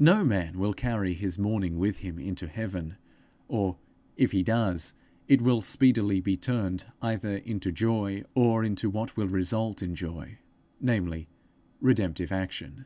[0.00, 2.96] No man will carry his mourning with him into heaven
[3.46, 3.78] or,
[4.16, 4.94] if he does,
[5.28, 10.38] it will speedily be turned either into joy, or into what will result in joy,
[10.80, 11.28] namely,
[11.80, 12.84] redemptive action.